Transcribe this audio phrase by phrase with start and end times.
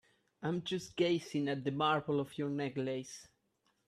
[0.41, 3.27] I'm just gazing at the marble of your necklace.